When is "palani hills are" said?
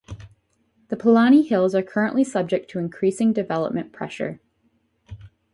0.97-1.83